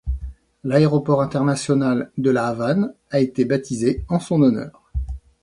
L'aéroport 0.63 1.21
international 1.21 2.11
de 2.17 2.31
La 2.31 2.47
Havane 2.47 2.91
a 3.11 3.19
été 3.19 3.45
baptisé 3.45 4.03
en 4.09 4.19
son 4.19 4.41
honneur. 4.41 4.89